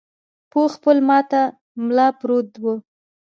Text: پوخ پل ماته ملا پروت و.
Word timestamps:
پوخ 0.51 0.71
پل 0.83 0.97
ماته 1.07 1.41
ملا 1.83 2.07
پروت 2.19 2.49
و. 2.61 2.65